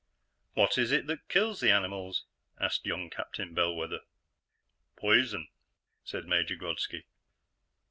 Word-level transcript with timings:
"What 0.53 0.79
is 0.79 0.91
it 0.91 1.05
that 1.05 1.29
kills 1.29 1.59
the 1.61 1.69
animals?" 1.69 2.25
asked 2.59 2.87
young 2.87 3.11
Captain 3.11 3.53
Bellwether. 3.53 3.99
"Poison," 4.95 5.47
said 6.03 6.25
Major 6.25 6.55
Grodski. 6.55 7.03